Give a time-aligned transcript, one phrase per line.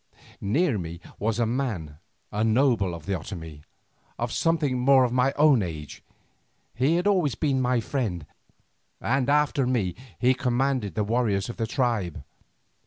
[0.41, 1.99] Near me was a man,
[2.31, 3.61] a noble of the Otomie,
[4.17, 6.03] of something more than my own age.
[6.73, 8.25] He had always been my friend,
[8.99, 12.23] and after me he commanded the warriors of the tribe.